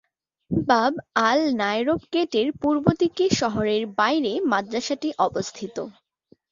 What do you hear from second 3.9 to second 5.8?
বাইরে মাদ্রাসাটি অবস্থিত।